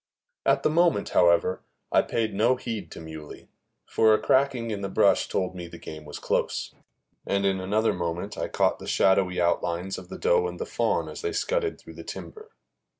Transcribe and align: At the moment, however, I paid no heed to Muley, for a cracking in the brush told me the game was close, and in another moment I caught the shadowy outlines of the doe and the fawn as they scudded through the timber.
At 0.47 0.63
the 0.63 0.69
moment, 0.71 1.09
however, 1.09 1.61
I 1.91 2.01
paid 2.01 2.33
no 2.33 2.55
heed 2.55 2.89
to 2.89 2.99
Muley, 2.99 3.49
for 3.85 4.15
a 4.15 4.19
cracking 4.19 4.71
in 4.71 4.81
the 4.81 4.89
brush 4.89 5.27
told 5.27 5.53
me 5.53 5.67
the 5.67 5.77
game 5.77 6.05
was 6.05 6.17
close, 6.17 6.73
and 7.23 7.45
in 7.45 7.59
another 7.59 7.93
moment 7.93 8.35
I 8.35 8.47
caught 8.47 8.79
the 8.79 8.87
shadowy 8.87 9.39
outlines 9.39 9.99
of 9.99 10.09
the 10.09 10.17
doe 10.17 10.47
and 10.47 10.59
the 10.59 10.65
fawn 10.65 11.07
as 11.07 11.21
they 11.21 11.33
scudded 11.33 11.77
through 11.79 11.93
the 11.93 12.03
timber. 12.03 12.49